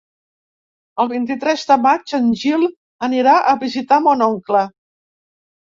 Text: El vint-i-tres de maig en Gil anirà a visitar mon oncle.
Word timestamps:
El 1.03 1.11
vint-i-tres 1.11 1.65
de 1.73 1.77
maig 1.83 2.15
en 2.21 2.33
Gil 2.45 2.67
anirà 3.11 3.37
a 3.53 3.55
visitar 3.67 4.05
mon 4.09 4.29
oncle. 4.33 4.69